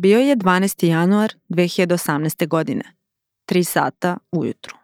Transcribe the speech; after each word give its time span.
Bio 0.00 0.18
je 0.18 0.36
12. 0.36 0.86
januar 0.86 1.32
2018. 1.48 2.48
godine. 2.48 2.84
3 3.48 3.62
sata 3.62 4.16
ujutru. 4.32 4.76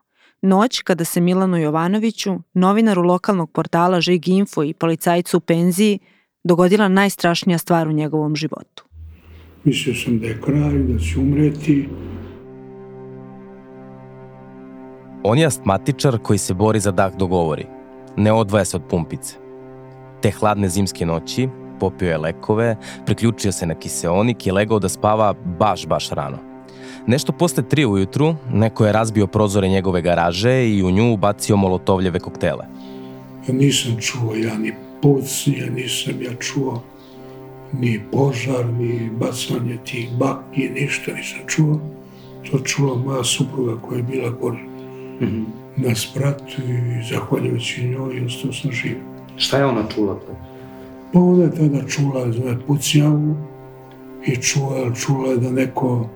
Noć 0.42 0.82
kada 0.82 1.04
se 1.04 1.20
Milanu 1.20 1.56
Jovanoviću, 1.56 2.34
novinaru 2.54 3.02
lokalnog 3.02 3.52
portala 3.52 4.00
Žig 4.00 4.28
Info 4.28 4.62
i 4.62 4.74
policajcu 4.74 5.36
u 5.36 5.40
penziji, 5.40 5.98
dogodila 6.44 6.88
najstrašnija 6.88 7.58
stvar 7.58 7.88
u 7.88 7.92
njegovom 7.92 8.36
životu. 8.36 8.84
Mislio 9.64 9.94
sam 9.94 10.18
da 10.18 10.26
je 10.26 10.40
kraj, 10.40 10.78
da 10.78 10.98
će 10.98 11.18
umreti. 11.18 11.88
On 15.22 15.38
je 15.38 15.46
astmatičar 15.46 16.18
koji 16.18 16.38
se 16.38 16.54
bori 16.54 16.80
za 16.80 16.90
dah 16.90 17.16
dogovori. 17.16 17.66
Ne 18.16 18.32
odvaja 18.32 18.64
se 18.64 18.76
od 18.76 18.82
pumpice. 18.90 19.36
Te 20.22 20.30
hladne 20.30 20.68
zimske 20.68 21.06
noći 21.06 21.48
popio 21.80 22.10
je 22.10 22.18
lekove, 22.18 22.76
priključio 23.06 23.52
se 23.52 23.66
na 23.66 23.74
kiseonik 23.74 24.46
i 24.46 24.52
legao 24.52 24.78
da 24.78 24.88
spava 24.88 25.34
baš, 25.58 25.86
baš 25.86 26.10
rano. 26.10 26.38
Nešto 27.06 27.32
posle 27.32 27.62
tri 27.68 27.84
ujutru, 27.84 28.34
neko 28.52 28.86
je 28.86 28.92
razbio 28.92 29.26
prozore 29.26 29.68
njegove 29.68 30.02
garaže 30.02 30.68
i 30.68 30.82
u 30.82 30.90
nju 30.90 31.12
ubacio 31.12 31.56
molotovljeve 31.56 32.18
koktele. 32.18 32.64
Ja 33.48 33.54
nisam 33.54 33.96
čuo 34.00 34.34
ja 34.34 34.58
ni 34.58 34.74
puc, 35.02 35.46
ja 35.46 35.70
nisam 35.70 36.22
ja 36.22 36.34
čuo 36.38 36.82
ni 37.72 38.00
požar, 38.12 38.66
ni 38.66 39.10
bacanje 39.20 39.78
tih 39.84 40.08
baki, 40.18 40.68
ništa 40.68 41.12
nisam 41.12 41.38
čuo. 41.46 41.80
To 42.50 42.58
čula 42.58 42.94
moja 42.94 43.24
supruga 43.24 43.80
koja 43.80 43.96
je 43.96 44.02
bila 44.02 44.30
gore 44.30 44.58
mm 45.20 45.26
-hmm. 45.26 45.44
na 45.76 45.94
spratu 45.94 46.62
i 46.62 47.02
zahvaljujući 47.10 47.88
njoj 47.88 48.24
ostao 48.26 48.52
sam 48.52 48.72
živ. 48.72 48.96
Šta 49.36 49.58
je 49.58 49.64
ona 49.64 49.82
čula 49.94 50.14
to? 50.14 50.36
Pa 51.14 51.20
ona 51.20 51.44
je 51.44 51.50
tada 51.50 51.88
čula 51.88 52.32
zove 52.32 52.56
pucnjavu 52.66 53.36
i 54.26 54.36
čula, 54.36 54.94
čula 54.94 55.30
je 55.30 55.36
da 55.36 55.50
neko 55.50 56.08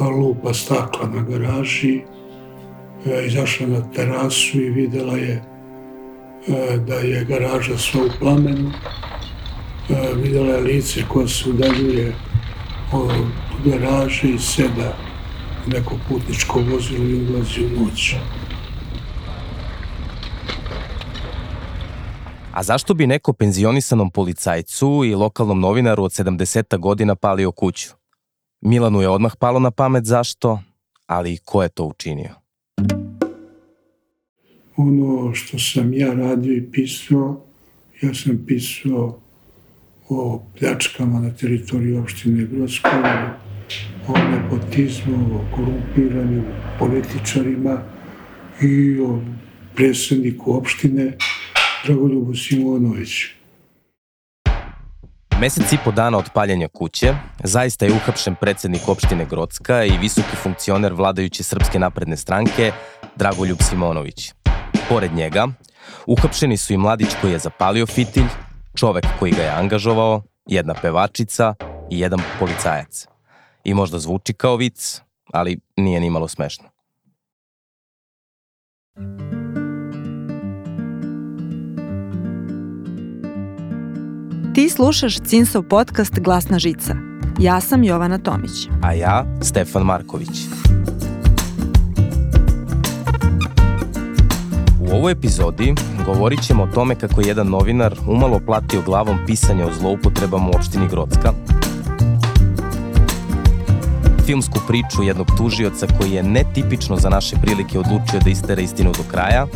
lupa 0.00 0.54
stakla 0.54 1.08
na 1.14 1.22
garaži. 1.22 2.00
E, 3.06 3.26
izašla 3.26 3.66
na 3.66 3.90
terasu 3.94 4.60
i 4.60 4.70
videla 4.70 5.16
je 5.16 5.42
e, 6.48 6.78
da 6.86 6.94
je 6.94 7.24
garaža 7.24 7.78
sva 7.78 8.00
u 8.04 8.08
plamenu. 8.18 8.70
E, 9.90 10.14
videla 10.22 10.54
je 10.54 10.60
lice 10.60 11.00
koje 11.08 11.28
se 11.28 11.50
udaljuje 11.50 12.14
od 12.92 13.10
garaže 13.64 14.28
i 14.28 14.38
seda 14.38 14.96
neko 15.66 15.94
putničko 16.08 16.60
vozilo 16.72 17.04
i 17.04 17.26
ulazi 17.30 17.64
u 17.64 17.80
noć. 17.80 18.14
A 22.52 22.62
zašto 22.62 22.94
bi 22.94 23.06
neko 23.06 23.32
penzionisanom 23.32 24.10
policajcu 24.10 25.02
i 25.04 25.14
lokalnom 25.14 25.60
novinaru 25.60 26.04
od 26.04 26.10
70 26.10 26.78
godina 26.78 27.14
palio 27.14 27.52
kuću? 27.52 27.88
Milanu 28.60 29.00
je 29.00 29.08
odmah 29.08 29.36
palo 29.38 29.58
na 29.58 29.70
pamet 29.70 30.04
zašto, 30.04 30.60
ali 31.06 31.38
ko 31.44 31.62
je 31.62 31.68
to 31.68 31.84
učinio? 31.84 32.30
Ono 34.76 35.34
što 35.34 35.58
sam 35.58 35.94
ja 35.94 36.14
radio 36.14 36.56
i 36.56 36.70
pisao, 36.72 37.44
ja 38.02 38.14
sam 38.14 38.44
pisao 38.46 39.18
o 40.08 40.42
pljačkama 40.58 41.20
na 41.20 41.30
teritoriji 41.30 41.98
opštine 41.98 42.44
Brodskoj, 42.44 42.90
o 44.08 44.12
nepotizmu, 44.18 45.36
o 45.36 45.56
korumpiranju 45.56 46.42
političarima 46.78 47.82
i 48.62 49.00
o 49.00 49.20
predsedniku 49.74 50.56
opštine 50.56 51.16
Dragoljubu 51.86 52.34
Simonoviću. 52.34 53.28
Mesec 55.40 55.72
i 55.72 55.78
po 55.84 55.92
dana 55.92 56.18
od 56.18 56.30
paljenja 56.34 56.68
kuće, 56.68 57.14
zaista 57.44 57.84
je 57.84 57.92
uhapšen 57.92 58.34
predsednik 58.40 58.88
opštine 58.88 59.26
Grocka 59.30 59.84
i 59.84 59.98
visoki 59.98 60.36
funkcioner 60.42 60.92
vladajuće 60.92 61.42
Srpske 61.42 61.78
napredne 61.78 62.16
stranke 62.16 62.72
Dragoljub 63.16 63.58
Simonović. 63.60 64.32
Pored 64.88 65.12
njega, 65.12 65.48
uhapšeni 66.06 66.56
su 66.56 66.72
i 66.72 66.76
mladić 66.76 67.08
koji 67.20 67.32
je 67.32 67.38
zapalio 67.38 67.86
fitilj, 67.86 68.28
čovek 68.76 69.06
koji 69.18 69.32
ga 69.32 69.42
je 69.42 69.50
angažovao, 69.50 70.22
jedna 70.46 70.74
pevačica 70.74 71.54
i 71.90 72.00
jedan 72.00 72.20
policajac. 72.38 73.06
I 73.64 73.74
možda 73.74 73.98
zvuči 73.98 74.32
kao 74.32 74.56
vic, 74.56 75.00
ali 75.32 75.58
nije 75.76 76.00
ni 76.00 76.10
malo 76.10 76.28
smešno. 76.28 76.64
Ti 84.54 84.70
slušaš 84.70 85.20
Cinsov 85.20 85.62
podcast 85.62 86.18
Glasna 86.20 86.58
žica. 86.58 86.94
Ja 87.38 87.60
sam 87.60 87.84
Jovana 87.84 88.18
Tomić. 88.18 88.50
A 88.82 88.92
ja, 88.92 89.24
Stefan 89.42 89.82
Marković. 89.82 90.28
U 94.80 94.94
ovoj 94.96 95.12
epizodi 95.12 95.74
govorit 96.06 96.42
ćemo 96.46 96.62
o 96.62 96.66
tome 96.66 96.94
kako 96.94 97.20
je 97.20 97.28
jedan 97.28 97.46
novinar 97.46 97.94
umalo 98.06 98.40
platio 98.46 98.82
glavom 98.82 99.18
pisanje 99.26 99.64
o 99.64 99.72
zloupotrebama 99.78 100.46
u 100.46 100.56
opštini 100.56 100.88
Grocka, 100.88 101.32
filmsku 104.26 104.58
priču 104.68 105.02
jednog 105.02 105.26
tužioca 105.38 105.86
koji 105.98 106.10
je 106.10 106.22
netipično 106.22 106.96
za 106.96 107.08
naše 107.08 107.36
prilike 107.42 107.78
odlučio 107.78 108.20
da 108.24 108.30
istera 108.30 108.60
istinu 108.60 108.92
do 108.92 109.02
kraja, 109.10 109.46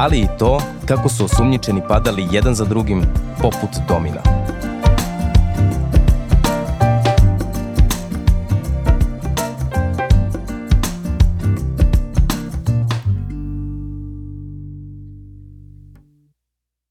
ali 0.00 0.18
i 0.18 0.28
to 0.38 0.60
kako 0.86 1.08
su 1.08 1.24
osumnjičeni 1.24 1.82
padali 1.88 2.28
jedan 2.30 2.54
za 2.54 2.64
drugim 2.64 3.02
poput 3.42 3.70
domina. 3.88 4.22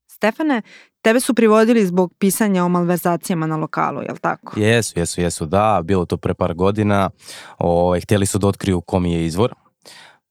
Stefane, 0.08 0.62
tebe 1.02 1.20
su 1.20 1.34
privodili 1.34 1.86
zbog 1.86 2.14
pisanja 2.20 2.64
o 2.64 2.70
malverzacijama 2.70 3.48
na 3.48 3.58
lokalu, 3.58 4.02
je 4.02 4.12
li 4.12 4.20
tako? 4.20 4.60
Jesu, 4.60 5.00
jesu, 5.00 5.22
jesu, 5.22 5.46
da, 5.46 5.82
bilo 5.84 6.06
to 6.06 6.18
pre 6.18 6.34
par 6.34 6.54
godina. 6.54 7.10
O, 7.58 7.82
ovaj, 7.82 8.02
hteli 8.02 8.26
su 8.26 8.38
da 8.38 8.48
otkriju 8.48 8.82
kom 8.82 9.06
je 9.06 9.26
izvor. 9.26 9.67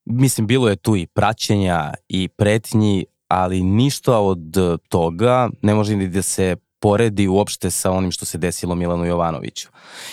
Mislim, 0.07 0.47
bilo 0.47 0.69
je 0.69 0.77
tu 0.77 0.97
i 0.97 1.07
praćenja 1.07 1.95
i 2.09 2.29
pretnji, 2.29 3.05
ali 3.29 3.63
ništa 3.63 4.19
od 4.19 4.57
toga 4.89 5.49
ne 5.63 5.75
može 5.75 5.97
ni 5.97 6.09
da 6.09 6.23
se 6.23 6.57
poredi 6.79 7.29
uopšte 7.29 7.71
sa 7.71 7.91
onim 7.91 8.11
što 8.11 8.25
se 8.25 8.39
desilo 8.39 8.75
Milanu 8.75 9.05
Jovanoviću. 9.05 9.69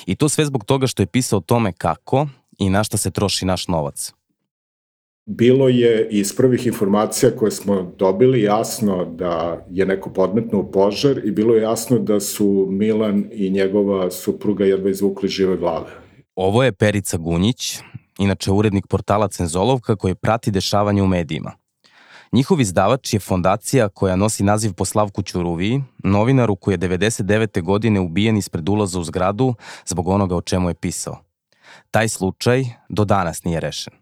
I 0.05 0.15
to 0.15 0.29
sve 0.29 0.45
zbog 0.45 0.65
toga 0.65 0.87
što 0.87 1.03
je 1.03 1.07
pisao 1.07 1.37
o 1.37 1.41
tome 1.41 1.73
kako 1.73 2.27
i 2.59 2.69
na 2.69 2.83
šta 2.83 2.97
se 2.97 3.11
troši 3.11 3.45
naš 3.45 3.67
novac. 3.67 4.13
Bilo 5.25 5.69
je 5.69 6.07
iz 6.11 6.35
prvih 6.35 6.67
informacija 6.67 7.31
koje 7.31 7.51
smo 7.51 7.93
dobili 7.97 8.41
jasno 8.41 9.05
da 9.05 9.65
je 9.69 9.85
neko 9.85 10.09
podmetno 10.09 10.59
u 10.59 10.71
požar 10.71 11.21
i 11.25 11.31
bilo 11.31 11.55
je 11.55 11.61
jasno 11.61 11.99
da 11.99 12.19
su 12.19 12.67
Milan 12.69 13.25
i 13.31 13.49
njegova 13.49 14.11
supruga 14.11 14.65
jedva 14.65 14.89
izvukli 14.89 15.29
žive 15.29 15.57
glave. 15.57 15.91
Ovo 16.35 16.63
je 16.63 16.71
Perica 16.71 17.17
Gunjić, 17.17 17.79
inače 18.19 18.51
urednik 18.51 18.87
portala 18.87 19.27
Cenzolovka 19.27 19.95
koji 19.95 20.15
prati 20.15 20.51
dešavanje 20.51 21.03
u 21.03 21.07
medijima. 21.07 21.51
Njihov 22.33 22.61
izdavač 22.61 23.13
je 23.13 23.19
fondacija 23.19 23.89
koja 23.89 24.15
nosi 24.15 24.43
naziv 24.43 24.73
po 24.73 24.85
Slavku 24.85 25.21
Ćuruviji, 25.21 25.83
novinaru 26.03 26.55
koji 26.55 26.73
je 26.73 26.77
99. 26.77 27.61
godine 27.61 27.99
ubijen 27.99 28.37
ispred 28.37 28.69
ulaza 28.69 28.99
u 28.99 29.03
zgradu 29.03 29.55
zbog 29.85 30.07
onoga 30.07 30.35
o 30.35 30.41
čemu 30.41 30.69
je 30.69 30.73
pisao. 30.73 31.17
Taj 31.91 32.09
slučaj 32.09 32.63
do 32.89 33.05
danas 33.05 33.43
nije 33.43 33.59
rešen. 33.59 33.93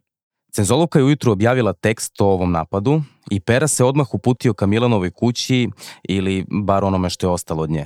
Cenzolovka 0.52 1.00
je 1.00 1.06
ujutru 1.06 1.32
objavila 1.32 1.74
tekst 1.74 2.22
o 2.22 2.26
ovom 2.26 2.52
napadu 2.52 3.02
i 3.32 3.40
Pera 3.40 3.68
se 3.68 3.84
odmah 3.84 4.14
uputio 4.14 4.54
ka 4.54 4.66
Milanovoj 4.66 5.12
kući 5.12 5.70
ili 6.04 6.46
bar 6.50 6.84
onome 6.84 7.10
što 7.10 7.28
je 7.28 7.32
ostalo 7.32 7.64
od 7.64 7.70
nje. 7.70 7.86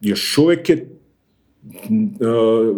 Još 0.00 0.38
uvek 0.38 0.68
je 0.68 0.98
uh, 1.64 2.76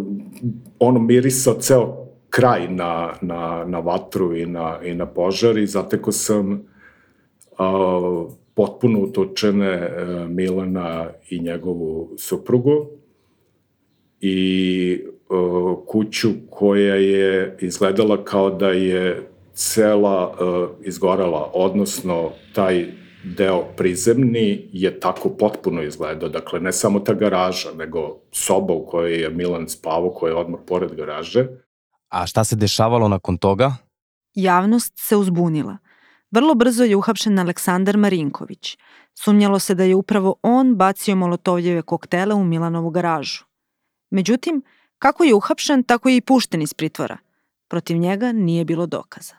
ono 0.78 1.00
mirisao 1.00 1.54
ceo 1.54 2.09
kraj 2.30 2.68
na, 2.68 3.14
na, 3.20 3.64
na 3.64 3.78
vatru 3.78 4.36
i 4.36 4.46
na, 4.46 4.78
i 4.84 4.94
na 4.94 5.06
požar 5.06 5.58
i 5.58 5.66
zateko 5.66 6.12
sam 6.12 6.52
uh, 6.52 8.32
potpuno 8.54 9.00
utočene 9.00 9.74
uh, 9.76 10.30
Milana 10.30 11.08
i 11.30 11.40
njegovu 11.40 12.14
suprugu 12.18 12.86
i 14.20 15.02
uh, 15.28 15.78
kuću 15.86 16.30
koja 16.50 16.94
je 16.94 17.56
izgledala 17.60 18.24
kao 18.24 18.50
da 18.50 18.68
je 18.68 19.30
cela 19.52 20.28
uh, 20.28 20.86
izgorala, 20.86 21.50
odnosno 21.54 22.30
taj 22.54 22.86
deo 23.24 23.64
prizemni 23.76 24.68
je 24.72 25.00
tako 25.00 25.28
potpuno 25.28 25.82
izgledao. 25.82 26.28
Dakle, 26.28 26.60
ne 26.60 26.72
samo 26.72 27.00
ta 27.00 27.14
garaža, 27.14 27.68
nego 27.78 28.20
soba 28.32 28.74
u 28.74 28.86
kojoj 28.86 29.22
je 29.22 29.30
Milan 29.30 29.68
spavao, 29.68 30.10
koja 30.10 30.30
je 30.30 30.36
odmah 30.36 30.60
pored 30.66 30.94
garaže. 30.94 31.46
A 32.10 32.26
šta 32.26 32.44
se 32.44 32.56
dešavalo 32.56 33.08
nakon 33.08 33.38
toga? 33.38 33.74
Javnost 34.34 34.92
se 34.96 35.16
uzbunila. 35.16 35.78
Vrlo 36.30 36.54
brzo 36.54 36.84
je 36.84 36.96
uhapšen 36.96 37.38
Aleksandar 37.38 37.96
Marinković. 37.96 38.78
Sumnjalo 39.14 39.58
se 39.58 39.74
da 39.74 39.84
je 39.84 39.94
upravo 39.94 40.34
on 40.42 40.76
bacio 40.76 41.16
molotovljeve 41.16 41.82
koktele 41.82 42.34
u 42.34 42.44
Milanovu 42.44 42.90
garažu. 42.90 43.44
Međutim, 44.10 44.62
kako 44.98 45.24
je 45.24 45.34
uhapšen, 45.34 45.82
tako 45.82 46.08
je 46.08 46.16
i 46.16 46.20
pušten 46.20 46.62
iz 46.62 46.74
pritvora. 46.74 47.18
Protiv 47.68 47.96
njega 47.96 48.32
nije 48.32 48.64
bilo 48.64 48.86
dokaza. 48.86 49.34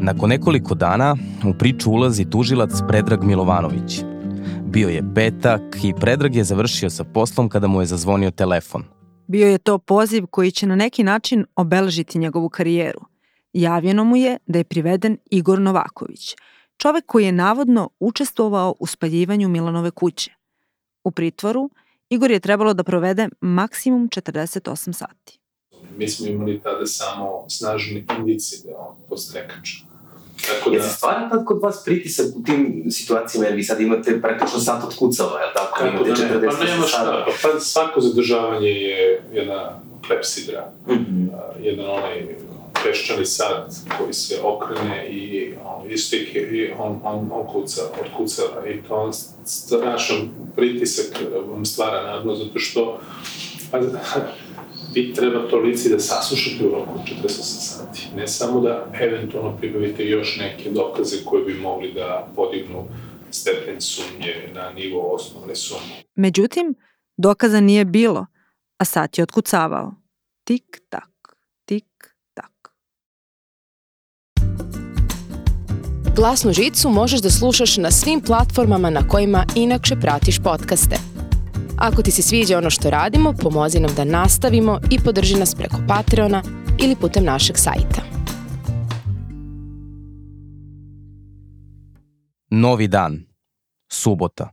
Nakon 0.00 0.28
nekoliko 0.28 0.74
dana 0.74 1.16
u 1.44 1.58
priču 1.58 1.90
ulazi 1.90 2.30
tužilac 2.30 2.70
Predrag 2.88 3.24
Milovanović. 3.24 4.00
Bio 4.64 4.88
je 4.88 5.02
petak 5.14 5.62
i 5.82 5.94
Predrag 6.00 6.34
je 6.34 6.44
završio 6.44 6.90
sa 6.90 7.04
poslom 7.04 7.48
kada 7.48 7.66
mu 7.66 7.80
je 7.80 7.86
zazvonio 7.86 8.30
telefon. 8.30 8.97
Bio 9.28 9.48
je 9.48 9.58
to 9.58 9.78
poziv 9.78 10.26
koji 10.26 10.50
će 10.50 10.66
na 10.66 10.76
neki 10.76 11.04
način 11.04 11.44
obeležiti 11.56 12.18
njegovu 12.18 12.48
karijeru. 12.48 13.00
Javljeno 13.52 14.04
mu 14.04 14.16
je 14.16 14.38
da 14.46 14.58
je 14.58 14.64
priveden 14.64 15.18
Igor 15.30 15.60
Novaković, 15.60 16.34
čovek 16.76 17.06
koji 17.06 17.24
je 17.24 17.32
navodno 17.32 17.90
učestvovao 18.00 18.74
u 18.78 18.86
spaljivanju 18.86 19.48
Milanove 19.48 19.90
kuće. 19.90 20.30
U 21.04 21.10
pritvoru 21.10 21.70
Igor 22.08 22.30
je 22.30 22.40
trebalo 22.40 22.74
da 22.74 22.84
provede 22.84 23.28
maksimum 23.40 24.08
48 24.08 24.92
sati. 24.92 25.38
Mi 25.96 26.08
smo 26.08 26.26
imali 26.26 26.60
tada 26.62 26.86
samo 26.86 27.44
snažne 27.48 28.04
indicije 28.18 28.60
da 28.64 28.70
je 28.70 28.76
on. 28.76 29.87
Tako 30.54 30.70
da... 30.70 30.76
Je 30.76 30.82
se 30.82 30.88
stvara 30.88 31.28
tad 31.28 31.44
kod 31.44 31.58
vas 31.62 31.84
pritisak 31.84 32.26
u 32.36 32.42
tim 32.42 32.84
situacijama, 32.90 33.46
jer 33.46 33.56
vi 33.56 33.62
sad 33.62 33.80
imate 33.80 34.20
praktično 34.20 34.60
sat 34.60 34.84
od 34.84 34.96
kucava, 34.96 35.40
je 35.40 35.46
li 35.46 35.52
tako? 35.54 35.78
Kako 35.78 35.88
imate 35.88 36.38
da 36.38 36.46
ne, 36.46 36.48
40 36.48 36.58
pa 36.58 36.64
nema 36.64 36.86
šta, 36.86 37.24
pa, 37.26 37.32
pa 37.42 37.60
svako 37.60 38.00
zadržavanje 38.00 38.68
je 38.68 39.22
jedna 39.32 39.80
klepsidra, 40.06 40.72
Mm 40.86 40.92
-hmm. 40.92 41.28
Jedan 41.62 41.90
onaj 41.90 42.36
peščani 42.84 43.26
sat 43.26 43.74
koji 43.98 44.12
se 44.12 44.40
okrene 44.42 45.08
i 45.08 45.52
on 45.64 45.90
istik 45.90 46.34
i 46.34 46.70
on, 46.78 47.00
on, 47.04 47.28
on 47.32 47.46
kuca, 47.46 47.82
otkucava 48.00 48.66
i 48.66 48.82
to 48.88 48.94
on 48.94 49.12
strašan 49.44 50.28
pritisak 50.56 51.06
vam 51.48 51.64
stvara 51.64 52.02
nadno 52.02 52.34
zato 52.34 52.58
što 52.58 53.00
pa, 53.70 53.80
vi 54.98 55.14
treba 55.14 55.48
to 55.48 55.58
lice 55.58 55.88
da 55.88 55.98
saslušate 55.98 56.66
u 56.66 56.70
roku 56.70 56.90
od 56.94 57.00
48 57.00 57.28
sati. 57.42 58.08
Ne 58.16 58.28
samo 58.28 58.60
da 58.60 58.86
eventualno 59.00 59.56
pribavite 59.56 60.04
još 60.04 60.36
neke 60.36 60.70
dokaze 60.70 61.16
koje 61.24 61.44
bi 61.44 61.54
mogli 61.54 61.92
da 61.92 62.28
podignu 62.36 62.84
stepen 63.30 63.80
sumnje 63.80 64.34
na 64.54 64.70
nivo 64.70 65.14
osnovne 65.14 65.56
sumnje. 65.56 66.02
Međutim, 66.14 66.74
dokaza 67.16 67.60
nije 67.60 67.84
bilo, 67.84 68.26
a 68.78 68.84
sat 68.84 69.18
je 69.18 69.22
otkucavao. 69.22 69.94
Tik, 70.44 70.80
tak, 70.88 71.36
tik, 71.64 72.14
tak. 72.34 72.72
Glasnu 76.16 76.52
žicu 76.52 76.88
možeš 76.88 77.20
da 77.20 77.30
slušaš 77.30 77.76
na 77.76 77.90
svim 77.90 78.20
platformama 78.20 78.90
na 78.90 79.08
kojima 79.08 79.44
inakše 79.56 79.96
pratiš 80.00 80.38
podcaste. 80.44 81.17
Ako 81.78 82.02
ti 82.02 82.10
se 82.10 82.22
sviđa 82.22 82.58
ono 82.58 82.70
što 82.70 82.90
radimo, 82.90 83.34
pomozi 83.42 83.80
nam 83.80 83.94
da 83.94 84.04
nastavimo 84.04 84.80
i 84.90 84.98
podrži 85.04 85.36
nas 85.36 85.54
preko 85.54 85.76
Patreona 85.88 86.42
ili 86.82 86.96
putem 86.96 87.24
našeg 87.24 87.56
sajta. 87.58 88.02
Novi 92.50 92.88
dan. 92.88 93.24
Subota. 93.90 94.50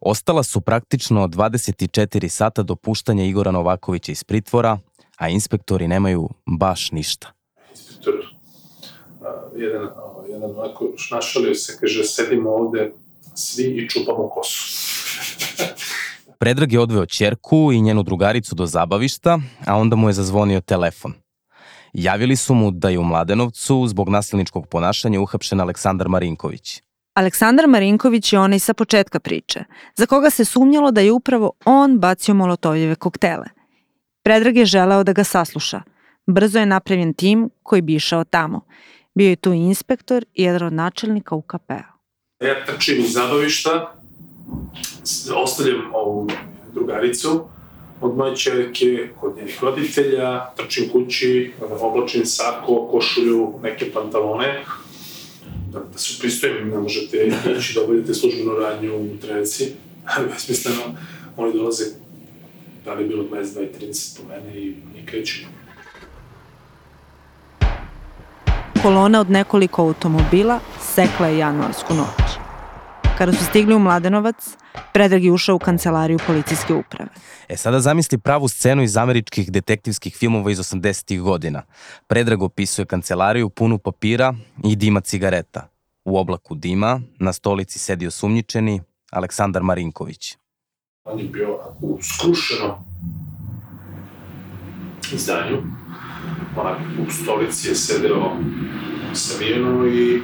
Ostala 0.00 0.42
su 0.42 0.60
praktično 0.60 1.28
24 1.28 2.28
sata 2.28 2.62
do 2.62 2.76
puštanja 2.76 3.24
Igora 3.24 3.50
Novakovića 3.50 4.12
iz 4.12 4.24
pritvora, 4.24 4.78
a 5.16 5.28
inspektori 5.28 5.88
nemaju 5.88 6.28
baš 6.46 6.92
ništa. 6.92 7.32
inspektor 7.70 8.14
jedan, 9.56 9.88
jedan 10.28 10.50
onako 10.50 10.88
našalio 11.10 11.54
se, 11.54 11.76
kaže, 11.80 12.04
sedimo 12.04 12.50
ovde 12.50 12.92
svi 13.34 13.64
i 13.64 13.88
čupamo 13.88 14.28
kosu. 14.28 14.90
Predrag 16.42 16.72
je 16.72 16.80
odveo 16.80 17.06
čerku 17.06 17.72
i 17.72 17.80
njenu 17.80 18.02
drugaricu 18.02 18.54
do 18.54 18.66
zabavišta, 18.66 19.38
a 19.66 19.76
onda 19.76 19.96
mu 19.96 20.08
je 20.08 20.12
zazvonio 20.12 20.60
telefon. 20.60 21.12
Javili 21.92 22.36
su 22.36 22.54
mu 22.54 22.70
da 22.70 22.88
je 22.88 22.98
u 22.98 23.04
Mladenovcu 23.04 23.86
zbog 23.86 24.08
nasilničkog 24.08 24.66
ponašanja 24.66 25.20
uhapšen 25.20 25.60
Aleksandar 25.60 26.08
Marinković. 26.08 26.82
Aleksandar 27.14 27.66
Marinković 27.66 28.32
je 28.32 28.40
onaj 28.40 28.58
sa 28.58 28.74
početka 28.74 29.20
priče, 29.20 29.64
za 29.96 30.06
koga 30.06 30.30
se 30.30 30.44
sumnjalo 30.44 30.90
da 30.90 31.00
je 31.00 31.12
upravo 31.12 31.52
on 31.64 31.98
bacio 31.98 32.34
molotovljeve 32.34 32.94
koktele. 32.94 33.46
Predrag 34.24 34.56
je 34.56 34.64
želeo 34.64 35.04
da 35.04 35.12
ga 35.12 35.24
sasluša. 35.24 35.82
Brzo 36.26 36.58
je 36.58 36.66
napravljen 36.66 37.14
tim 37.14 37.50
koji 37.62 37.82
bi 37.82 37.94
išao 37.94 38.24
tamo. 38.24 38.60
Bio 39.14 39.28
je 39.28 39.36
tu 39.36 39.52
inspektor 39.52 40.24
i 40.34 40.42
jedan 40.42 40.66
od 40.66 40.72
načelnika 40.72 41.34
UKP-a. 41.34 41.82
Ja 42.44 42.64
trčim 42.66 43.00
iz 43.00 43.12
zabavišta, 43.12 43.99
ostavljam 45.36 45.94
ovu 45.94 46.28
drugaricu 46.74 47.40
od 48.00 48.16
moje 48.16 48.36
čerke 48.36 49.08
kod 49.20 49.36
njenih 49.36 49.58
roditelja, 49.62 50.46
trčim 50.56 50.88
kući, 50.92 51.52
oblačim 51.80 52.26
sako, 52.26 52.88
košulju, 52.90 53.54
neke 53.62 53.92
pantalone, 53.92 54.64
da, 55.72 55.78
da 55.92 55.98
se 55.98 56.20
pristojim, 56.20 56.68
ne 56.68 56.78
možete 56.78 57.32
ići 57.58 57.74
da 57.74 57.82
obavljate 57.82 58.14
službenu 58.14 58.52
radnju 58.52 58.96
u 58.96 59.16
trenici, 59.20 59.72
besmisleno, 60.32 60.82
oni 61.36 61.52
dolaze, 61.52 61.84
da 62.84 62.94
li 62.94 63.02
je 63.02 63.08
bilo 63.08 63.24
22 63.24 63.62
i 63.62 63.86
30 63.86 64.20
po 64.20 64.28
mene 64.28 64.60
i 64.60 64.74
mi 64.94 65.06
krećemo. 65.06 65.48
Kolona 68.82 69.20
od 69.20 69.30
nekoliko 69.30 69.82
automobila 69.82 70.60
sekla 70.94 71.26
je 71.26 71.38
januarsku 71.38 71.94
noć. 71.94 72.49
Kada 73.20 73.32
su 73.32 73.44
stigli 73.44 73.74
u 73.74 73.78
Mladenovac, 73.78 74.56
Predrag 74.92 75.24
je 75.24 75.32
ušao 75.32 75.56
u 75.56 75.58
kancelariju 75.58 76.18
policijske 76.26 76.74
uprave. 76.74 77.10
E 77.48 77.56
sada 77.56 77.80
zamisli 77.80 78.18
pravu 78.18 78.48
scenu 78.48 78.82
iz 78.82 78.96
američkih 78.96 79.52
detektivskih 79.52 80.16
filmova 80.16 80.50
iz 80.50 80.58
80-ih 80.58 81.20
godina. 81.20 81.62
Predrag 82.06 82.42
opisuje 82.42 82.86
kancelariju 82.86 83.50
punu 83.50 83.78
papira 83.78 84.34
i 84.64 84.76
dima 84.76 85.00
cigareta. 85.00 85.68
U 86.04 86.18
oblaku 86.18 86.54
dima 86.54 87.00
na 87.18 87.32
stolici 87.32 87.78
sedi 87.78 88.06
osumnjičeni 88.06 88.80
Aleksandar 89.10 89.62
Marinković. 89.62 90.36
On 91.04 91.18
je 91.18 91.28
bio 91.28 91.58
u 91.80 91.98
skrušenom 92.02 92.70
izdanju. 95.12 95.62
Onak 96.56 96.78
u 97.08 97.10
stolici 97.10 97.68
je 97.68 97.74
sedeo 97.74 98.36
sa 99.14 99.38
mirno 99.38 99.86
i 99.86 100.22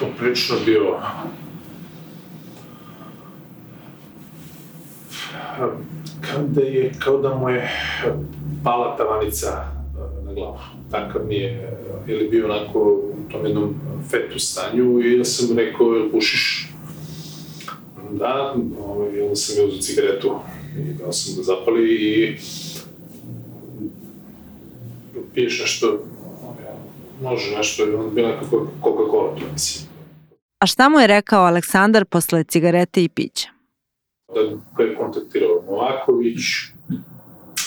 poprilično 0.00 0.56
bio 0.64 0.98
kao 6.20 6.42
da 6.48 6.60
je, 6.60 6.92
kao 6.98 7.18
da 7.18 7.34
mu 7.34 7.48
je 7.48 7.70
pala 8.64 8.96
tavanica 8.96 9.48
eh, 9.48 10.24
na 10.24 10.32
glavu. 10.32 10.58
Takav 10.90 11.22
mi 11.28 11.34
je, 11.34 11.78
ili 12.06 12.28
bio 12.28 12.44
onako 12.44 12.78
u 12.78 13.32
tom 13.32 13.46
jednom 13.46 13.74
fetu 14.10 14.38
stanju 14.38 15.00
i 15.00 15.18
ja 15.18 15.24
sam 15.24 15.58
rekao, 15.58 15.86
jel 15.86 16.10
pušiš? 16.10 16.72
Da, 18.10 18.54
ovaj, 18.86 19.20
onda 19.20 19.36
sam 19.36 19.56
je 19.56 19.64
uzao 19.64 19.80
cigaretu 19.80 20.38
i 20.78 20.92
dao 20.92 21.12
sam 21.12 21.36
da 21.36 21.42
zapali 21.42 21.94
i 21.94 22.36
piješ 25.34 25.60
nešto, 25.60 25.98
može 27.22 27.56
nešto, 27.56 27.86
i 27.86 27.94
onda 27.94 28.14
bila 28.14 28.28
nekako 28.28 28.66
Coca-Cola 28.82 29.38
tu 29.38 29.44
mislim. 29.52 29.92
A 30.58 30.66
šta 30.66 30.88
mu 30.88 31.00
je 31.00 31.06
rekao 31.06 31.44
Aleksandar 31.44 32.04
posle 32.04 32.44
cigarete 32.44 33.04
i 33.04 33.08
pića? 33.08 33.48
Da 34.34 34.40
ga 34.76 34.82
je 34.82 34.96
kontaktirao 34.96 35.62
Novaković, 35.66 36.40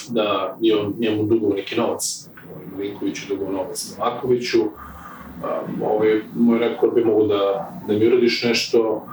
da 0.10 0.58
je 0.62 0.78
on 0.78 0.94
njemu 1.00 1.24
dugovao 1.24 1.56
neki 1.56 1.76
novac, 1.76 2.30
Milinkoviću 2.78 3.28
dugovao 3.30 3.54
novac 3.54 3.96
Novakoviću, 4.00 4.62
um, 4.62 5.82
ovaj, 5.82 6.22
mu 6.36 6.54
je 6.54 6.60
rekao 6.60 6.90
da 6.90 6.96
bi 6.96 7.06
mogu 7.06 7.28
da, 7.28 7.72
da 7.88 7.94
mi 7.94 8.08
uradiš 8.08 8.44
nešto, 8.44 9.08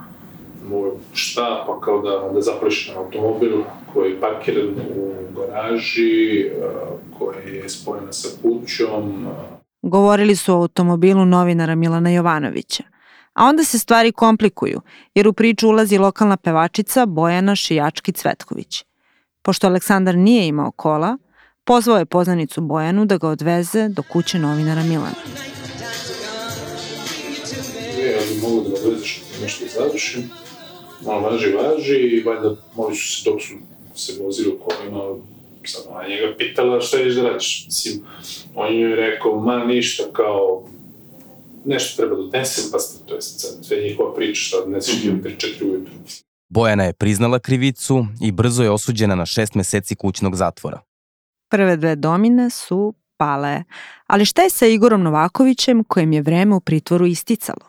mu 0.69 0.91
šta, 1.13 1.63
pa 1.67 1.79
kao 1.79 2.01
da, 2.01 2.33
da 2.33 2.41
zapališ 2.41 2.87
na 2.87 3.01
automobil 3.01 3.61
koji 3.93 4.11
je 4.11 4.19
parkiran 4.19 4.75
u 4.95 5.13
garaži, 5.35 6.45
uh, 6.45 7.19
koji 7.19 7.55
je 7.55 7.69
spojena 7.69 8.13
sa 8.13 8.29
kućom, 8.41 9.27
uh, 9.27 9.62
Govorili 9.83 10.35
su 10.35 10.53
o 10.53 10.57
automobilu 10.57 11.25
novinara 11.25 11.75
Milana 11.75 12.09
Jovanovića. 12.09 12.83
A 13.33 13.45
onda 13.45 13.63
se 13.63 13.79
stvari 13.79 14.11
komplikuju, 14.11 14.81
jer 15.15 15.27
u 15.27 15.33
priču 15.33 15.69
ulazi 15.69 15.97
lokalna 15.97 16.37
pevačica 16.37 17.05
Bojana 17.05 17.51
Šijački-Cvetković. 17.55 18.83
Pošto 19.41 19.67
Aleksandar 19.67 20.15
nije 20.15 20.47
imao 20.47 20.71
kola, 20.71 21.17
pozvao 21.63 21.97
je 21.97 22.05
poznanicu 22.05 22.61
Bojanu 22.61 23.05
da 23.05 23.17
ga 23.17 23.27
odveze 23.27 23.89
do 23.89 24.03
kuće 24.11 24.39
novinara 24.39 24.83
Milana. 24.83 25.23
E, 27.97 28.11
ja 28.11 28.19
bi 28.33 28.41
mogu 28.41 28.61
da 28.63 28.69
ga 28.69 28.75
odvezeš 28.75 29.23
nešto 29.41 29.65
završim. 29.79 30.29
Malo 31.05 31.21
važi, 31.21 31.51
važi 31.51 31.95
i 31.95 32.23
valjda 32.23 32.55
moji 32.75 32.95
su 32.95 33.23
se 33.23 33.29
dok 33.29 33.41
su 33.41 33.53
se 33.95 34.23
vozili 34.23 34.49
u 34.49 34.59
kolima 34.59 34.99
Sad 35.65 35.83
ona 35.89 36.07
njega 36.07 36.35
pitala 36.37 36.81
šta 36.81 36.97
ješ 36.97 37.15
da 37.15 37.23
radiš. 37.29 37.65
Mislim, 37.65 38.01
on 38.55 38.73
joj 38.73 38.89
je 38.89 38.95
rekao, 38.95 39.39
ma 39.39 39.65
ništa, 39.65 40.03
kao, 40.13 40.63
nešto 41.65 41.97
treba 41.97 42.15
da 42.15 42.21
odnesem, 42.21 42.63
pa 42.71 42.79
ste, 42.79 43.05
to 43.05 43.15
je 43.15 43.21
sad 43.21 43.65
sve 43.65 43.77
njihova 43.77 44.15
priča, 44.15 44.41
šta 44.41 44.57
odneseš 44.57 45.03
mm 45.03 45.07
-hmm. 45.07 45.23
pri 45.23 45.39
četiri 45.39 45.65
ujutru. 45.65 45.93
Bojana 46.49 46.83
je 46.83 46.93
priznala 46.93 47.39
krivicu 47.39 48.05
i 48.21 48.31
brzo 48.31 48.63
je 48.63 48.71
osuđena 48.71 49.15
na 49.15 49.25
šest 49.25 49.55
meseci 49.55 49.95
kućnog 49.95 50.35
zatvora. 50.35 50.81
Prve 51.49 51.77
dve 51.77 51.95
domine 51.95 52.49
su 52.49 52.93
pale. 53.17 53.63
Ali 54.07 54.25
šta 54.25 54.41
je 54.41 54.49
sa 54.49 54.65
Igorom 54.65 55.03
Novakovićem 55.03 55.83
kojem 55.83 56.13
je 56.13 56.21
vreme 56.21 56.55
u 56.55 56.59
pritvoru 56.59 57.05
isticalo? 57.05 57.65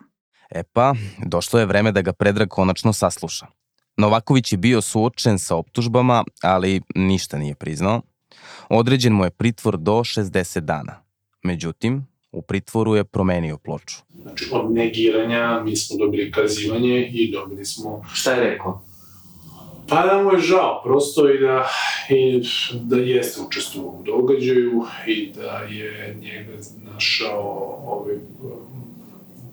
E 0.49 0.63
pa, 0.63 0.93
došlo 1.25 1.59
je 1.59 1.65
vreme 1.65 1.91
da 1.91 2.01
ga 2.01 2.13
Predrag 2.13 2.49
konačno 2.49 2.93
sasluša. 2.93 3.45
Novaković 3.97 4.51
je 4.51 4.57
bio 4.57 4.81
suočen 4.81 5.39
sa 5.39 5.55
optužbama, 5.55 6.23
ali 6.41 6.81
ništa 6.95 7.37
nije 7.37 7.55
priznao. 7.55 8.01
Određen 8.69 9.13
mu 9.13 9.23
je 9.23 9.29
pritvor 9.29 9.77
do 9.77 9.93
60 9.93 10.59
dana. 10.59 11.03
Međutim, 11.43 12.07
u 12.31 12.41
pritvoru 12.41 12.95
je 12.95 13.03
promenio 13.03 13.57
ploču. 13.57 13.97
Znači, 14.21 14.49
od 14.51 14.71
negiranja 14.71 15.61
mi 15.63 15.75
smo 15.75 15.97
dobili 15.97 16.31
kazivanje 16.31 17.09
i 17.13 17.31
dobili 17.31 17.65
smo... 17.65 18.01
Šta 18.13 18.31
je 18.31 18.49
rekao? 18.49 18.81
Pa 19.87 20.07
da 20.07 20.23
mu 20.23 20.31
je 20.31 20.39
žao, 20.39 20.81
prosto 20.83 21.29
i 21.29 21.39
da, 21.39 21.69
i 22.09 22.41
da 22.73 22.97
jeste 22.97 23.41
učestvovao 23.41 23.91
u 23.91 24.03
događaju 24.03 24.83
i 25.07 25.31
da 25.35 25.57
je 25.57 26.17
njega 26.21 26.53
našao 26.93 27.79
ovaj 27.85 28.15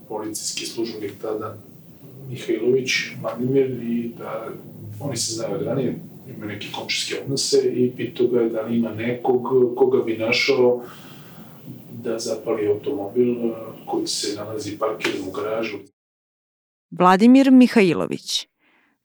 policijski 0.09 0.67
službenik 0.67 1.13
tada 1.23 1.57
Mihajlović, 2.33 2.91
Vladimir, 3.21 3.71
i 3.71 4.12
da 4.19 4.49
oni 5.01 5.17
se 5.17 5.35
znaju 5.35 5.55
od 5.55 5.62
ranije, 5.62 5.99
imaju 6.29 6.53
neke 6.53 6.67
komšijske 6.73 7.23
odnose 7.23 7.73
i 7.75 7.93
pitao 7.97 8.27
ga 8.27 8.49
da 8.49 8.62
li 8.62 8.77
ima 8.77 8.95
nekog 8.95 9.43
koga 9.77 10.05
bi 10.05 10.17
našao 10.17 10.83
da 11.93 12.19
zapali 12.19 12.69
automobil 12.69 13.35
koji 13.87 14.07
se 14.07 14.37
nalazi 14.37 14.79
parkiran 14.79 15.29
u 15.29 15.31
garažu. 15.31 15.79
Vladimir 16.91 17.51
Mihajlović, 17.51 18.49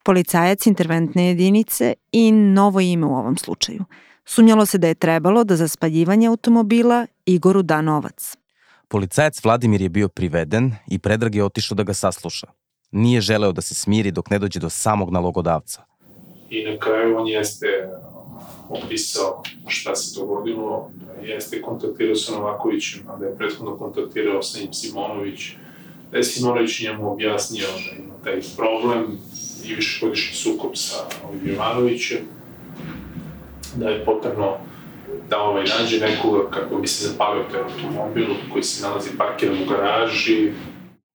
policajac 0.03 0.65
interventne 0.65 1.27
jedinice 1.27 1.93
i 2.11 2.31
novo 2.31 2.79
ime 2.79 3.05
u 3.05 3.15
ovom 3.15 3.37
slučaju. 3.37 3.85
Sumnjalo 4.25 4.65
se 4.65 4.77
da 4.77 4.87
je 4.87 4.95
trebalo 4.95 5.43
da 5.43 5.55
za 5.55 5.67
spaljivanje 5.67 6.27
automobila 6.27 7.07
Igoru 7.25 7.61
da 7.61 7.81
novac. 7.81 8.35
Policajac 8.87 9.43
Vladimir 9.43 9.81
je 9.81 9.89
bio 9.89 10.07
priveden 10.09 10.71
i 10.87 10.99
Predrag 10.99 11.35
je 11.35 11.43
otišao 11.43 11.75
da 11.75 11.83
ga 11.83 11.93
sasluša. 11.93 12.47
Nije 12.91 13.21
želeo 13.21 13.51
da 13.51 13.61
se 13.61 13.75
smiri 13.75 14.11
dok 14.11 14.29
ne 14.29 14.39
dođe 14.39 14.59
do 14.59 14.69
samog 14.69 15.11
nalogodavca. 15.11 15.83
I 16.49 16.65
na 16.65 16.77
kraju 16.77 17.17
on 17.17 17.27
jeste 17.27 17.67
opisao 18.69 19.43
šta 19.67 19.95
se 19.95 20.19
dogodilo, 20.19 20.91
jeste 21.23 21.61
kontaktirao 21.61 22.15
sa 22.15 22.31
Novakovićem, 22.31 23.01
a 23.07 23.17
da 23.17 23.25
je 23.25 23.37
prethodno 23.37 23.77
kontaktirao 23.77 24.41
sa 24.43 24.59
njim 24.59 24.73
Simonović, 24.73 25.51
da 26.11 26.17
je 26.17 26.23
Simonović 26.23 26.81
njemu 26.81 27.11
objasnio 27.11 27.67
da 27.67 28.03
ima 28.03 28.13
taj 28.23 28.41
problem 28.57 29.17
i 29.65 29.75
višegodišnji 29.75 30.35
sukob 30.35 30.71
sa 30.73 30.95
ovim 31.29 31.49
Jovanovićem, 31.49 32.19
da 33.75 33.89
je 33.89 34.05
potrebno 34.05 34.57
da 35.29 35.41
ovaj 35.41 35.65
nađe 35.79 35.99
nekoga 35.99 36.49
kako 36.49 36.75
bi 36.75 36.87
se 36.87 37.07
zapalio 37.07 37.43
taj 37.51 37.61
automobil 37.61 38.25
koji 38.51 38.63
se 38.63 38.87
nalazi 38.87 39.09
parkiran 39.17 39.63
u 39.63 39.65
garaži. 39.69 40.51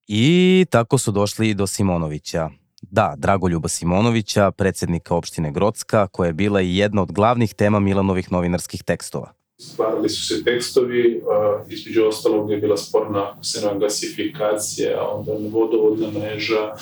I 0.09 0.67
tako 0.71 0.99
su 0.99 1.11
došli 1.11 1.55
do 1.55 1.67
Simonovića. 1.67 2.51
Da, 2.83 3.15
Dragoljuba 3.19 3.69
Simonovića, 3.69 4.51
predsednika 4.51 5.15
opštine 5.15 5.53
Grocka, 5.53 6.07
koja 6.07 6.27
je 6.27 6.33
bila 6.33 6.61
i 6.61 6.77
jedna 6.77 7.03
od 7.03 7.13
glavnih 7.13 7.55
tema 7.55 7.81
Milanovih 7.81 8.33
novinarskih 8.33 8.83
tekstova. 8.85 9.33
Stvarali 9.59 10.09
su 10.09 10.27
se 10.27 10.45
tekstovi, 10.45 11.17
uh, 11.17 11.73
između 11.73 12.05
ostalog 12.05 12.51
je 12.51 12.57
bila 12.57 12.77
sporna 12.77 13.37
ksena 13.41 13.75
gasifikacija, 13.75 15.09
onda 15.09 15.33
vodovodna 15.51 16.11
mreža, 16.11 16.75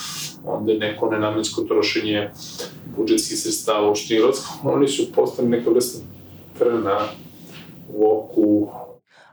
onda 0.44 0.72
neko 0.72 1.10
nenamensko 1.10 1.62
trošenje 1.62 2.30
budžetskih 2.96 3.38
sredstava 3.38 3.86
u 3.86 3.90
opštini 3.90 4.20
Grocka. 4.20 4.48
Oni 4.62 4.88
su 4.88 5.12
postali 5.12 5.48
neka 5.48 5.70
vrsta 5.70 5.98
trna 6.58 6.98
u 7.88 8.12
oku. 8.12 8.68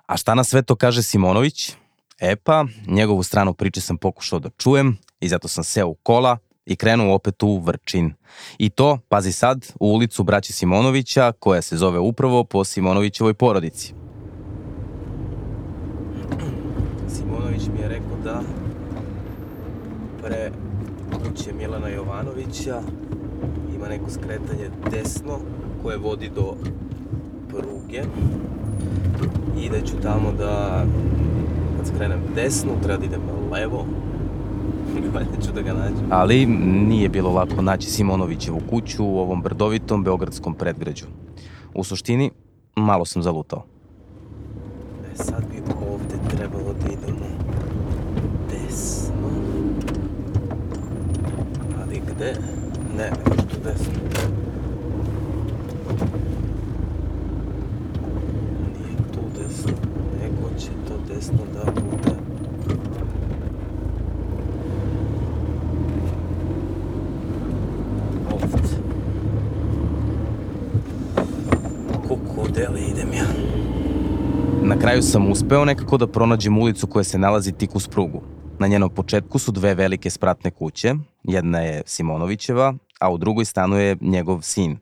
A 0.06 0.18
šta 0.18 0.36
na 0.36 0.44
sve 0.44 0.62
to 0.62 0.76
kaže 0.76 1.04
Simonović? 1.04 1.72
E 2.20 2.36
pa, 2.36 2.66
njegovu 2.88 3.24
stranu 3.24 3.54
priče 3.54 3.82
sam 3.82 3.98
pokušao 3.98 4.40
da 4.40 4.50
čujem 4.50 4.98
i 5.20 5.28
zato 5.28 5.48
sam 5.48 5.64
seo 5.64 5.88
u 5.88 5.94
kola 5.94 6.38
i 6.66 6.76
krenuo 6.76 7.16
opet 7.16 7.44
u 7.44 7.60
Vrčin. 7.60 8.14
I 8.58 8.70
to, 8.70 9.00
pazi 9.10 9.32
sad, 9.32 9.68
u 9.80 9.88
ulicu 9.88 10.24
braći 10.24 10.54
Simonovića, 10.54 11.32
koja 11.32 11.62
se 11.62 11.78
zove 11.78 12.00
upravo 12.00 12.44
po 12.44 12.64
Simonovićevoj 12.64 13.34
porodici. 13.34 13.94
Simonović 17.08 17.62
mi 17.74 17.82
je 17.82 17.88
rekao 17.88 18.18
da 18.24 18.42
pre 20.24 20.52
kuće 21.12 21.54
Milana 21.54 21.88
Jovanovića 21.88 22.82
ima 23.76 23.88
neko 23.88 24.10
skretanje 24.10 24.70
desno 24.92 25.40
koje 25.84 25.98
vodi 25.98 26.32
do 26.36 26.56
pruge 27.50 28.04
i 29.62 29.70
da 29.70 29.82
ću 29.82 29.94
tamo 30.04 30.32
da 30.32 30.86
skrenem 31.88 32.20
desno 32.36 32.72
treba 32.84 33.00
da 33.00 33.06
idem 33.06 33.22
levo 33.52 33.86
valjda 35.14 35.46
ću 35.46 35.52
da 35.52 35.62
ga 35.62 35.74
nađem. 35.74 36.08
Ali 36.10 36.46
nije 36.88 37.10
bilo 37.10 37.32
lako 37.32 37.62
naći 37.62 37.90
Simonovićevu 37.90 38.62
kuću 38.70 39.06
u 39.06 39.20
ovom 39.20 39.42
brdovitom 39.42 40.04
beogradskom 40.04 40.54
predgrađu. 40.54 41.06
U 41.74 41.84
suštini, 41.84 42.32
malo 42.76 43.06
sam 43.06 43.24
zalutao. 43.24 43.64
E 45.14 45.16
sad 45.16 45.44
bi 45.52 45.58
ovde 45.92 46.16
trebalo 46.38 46.74
da 46.74 46.94
idemo 46.94 47.28
desno. 48.50 49.30
Ali 51.82 52.02
gde? 52.16 52.36
Ne, 52.98 53.12
što 53.50 53.60
desno. 53.64 53.94
Nije 58.74 58.98
tu 59.14 59.20
desno, 59.40 59.87
će 60.60 60.70
to 60.88 61.14
desno 61.14 61.38
da 61.54 61.72
bude 61.72 62.12
ovde. 68.32 68.68
Kukude 72.08 72.68
li 72.68 72.82
idem 72.92 73.14
ja? 73.14 73.26
Na 74.64 74.80
kraju 74.80 75.02
sam 75.02 75.32
uspeo 75.32 75.66
nekako 75.66 75.98
da 75.98 76.08
pronađem 76.08 76.58
ulicu 76.58 76.88
koja 76.88 77.04
se 77.04 77.18
nalazi 77.18 77.52
tik 77.52 77.76
uz 77.76 77.88
prugu. 77.88 78.22
Na 78.60 78.68
njenom 78.68 78.90
početku 78.90 79.40
su 79.40 79.52
dve 79.52 79.76
velike 79.76 80.10
spratne 80.10 80.52
kuće, 80.52 80.94
jedna 81.24 81.60
je 81.60 81.82
Simonovićeva, 81.86 82.74
a 83.00 83.12
u 83.12 83.18
drugoj 83.18 83.46
stanuje 83.46 83.98
njegov 84.02 84.42
sin. 84.42 84.78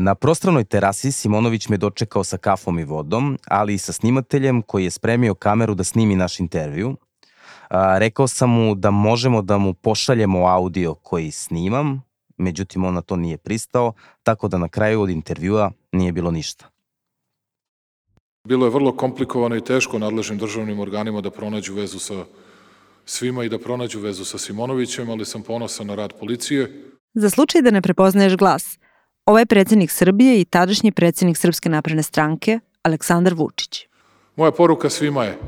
Na 0.00 0.14
prostranoj 0.14 0.64
terasi 0.64 1.12
Simonović 1.12 1.68
me 1.68 1.76
dočekao 1.76 2.24
sa 2.24 2.36
kafom 2.36 2.78
i 2.78 2.84
vodom, 2.84 3.38
ali 3.48 3.74
i 3.74 3.78
sa 3.78 3.92
snimateljem 3.92 4.62
koji 4.62 4.84
je 4.84 4.90
spremio 4.90 5.34
kameru 5.34 5.74
da 5.74 5.84
snimi 5.84 6.16
naš 6.16 6.40
intervju. 6.40 6.96
Rekao 7.98 8.28
sam 8.28 8.50
mu 8.50 8.74
da 8.74 8.90
možemo 8.90 9.42
da 9.42 9.58
mu 9.58 9.74
pošaljemo 9.74 10.46
audio 10.46 10.94
koji 10.94 11.30
snimam, 11.30 12.02
međutim 12.36 12.84
on 12.84 12.94
na 12.94 13.00
to 13.00 13.16
nije 13.16 13.38
pristao, 13.38 13.92
tako 14.22 14.48
da 14.48 14.58
na 14.58 14.68
kraju 14.68 15.00
od 15.00 15.10
intervjua 15.10 15.70
nije 15.92 16.12
bilo 16.12 16.30
ništa. 16.30 16.66
Bilo 18.48 18.66
je 18.66 18.70
vrlo 18.70 18.96
komplikovano 18.96 19.56
i 19.56 19.64
teško 19.64 19.98
nadležnim 19.98 20.38
državnim 20.38 20.80
organima 20.80 21.20
da 21.20 21.30
pronađu 21.30 21.74
vezu 21.74 21.98
sa 21.98 22.24
svima 23.04 23.44
i 23.44 23.48
da 23.48 23.58
pronađu 23.58 24.00
vezu 24.00 24.24
sa 24.24 24.38
Simonovićem, 24.38 25.10
ali 25.10 25.24
sam 25.24 25.42
ponosan 25.42 25.86
na 25.86 25.94
rad 25.94 26.12
policije. 26.20 26.84
Za 27.14 27.30
slučaj 27.30 27.62
da 27.62 27.70
ne 27.70 27.82
prepoznaješ 27.82 28.36
glas, 28.36 28.78
ovo 29.26 29.38
je 29.38 29.46
predsednik 29.46 29.90
Srbije 29.90 30.40
i 30.40 30.44
tadašnji 30.44 30.92
predsednik 30.92 31.36
Srpske 31.36 31.68
napredne 31.68 32.02
stranke, 32.02 32.60
Aleksandar 32.82 33.34
Vučić. 33.34 33.86
Moja 34.36 34.50
poruka 34.50 34.90
svima 34.90 35.24
je, 35.24 35.38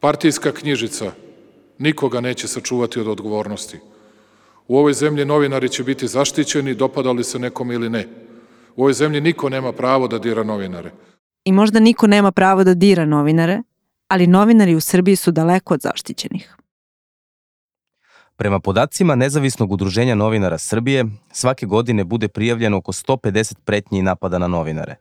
partijska 0.00 0.52
knjižica 0.52 1.12
nikoga 1.78 2.20
neće 2.20 2.48
sačuvati 2.48 3.00
od 3.00 3.08
odgovornosti. 3.08 3.78
U 4.68 4.78
ovoj 4.78 4.92
zemlji 4.92 5.24
novinari 5.24 5.68
će 5.68 5.84
biti 5.84 6.08
zaštićeni, 6.08 6.74
dopadali 6.74 7.24
se 7.24 7.38
nekom 7.38 7.72
ili 7.72 7.90
ne. 7.90 8.08
U 8.76 8.82
ovoj 8.82 8.92
zemlji 8.92 9.20
niko 9.20 9.48
nema 9.48 9.72
pravo 9.72 10.08
da 10.08 10.18
dira 10.18 10.42
novinare. 10.44 10.90
I 11.44 11.52
možda 11.52 11.80
niko 11.80 12.06
nema 12.06 12.32
pravo 12.32 12.64
da 12.64 12.74
dira 12.74 13.04
novinare, 13.04 13.62
ali 14.08 14.26
novinari 14.26 14.74
u 14.74 14.80
Srbiji 14.80 15.16
su 15.16 15.30
daleko 15.30 15.74
od 15.74 15.80
zaštićenih. 15.80 16.56
Prema 18.38 18.60
podacima 18.60 19.14
Nezavisnog 19.14 19.72
udruženja 19.72 20.14
novinara 20.14 20.58
Srbije, 20.58 21.04
svake 21.32 21.66
godine 21.66 22.04
bude 22.04 22.28
prijavljeno 22.28 22.76
oko 22.76 22.92
150 22.92 23.54
pretnji 23.64 23.98
i 23.98 24.02
napada 24.02 24.38
na 24.38 24.46
novinare. 24.46 24.94